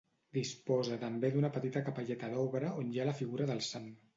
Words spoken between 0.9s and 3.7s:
també d'una petita capelleta d'obra on hi ha la figura del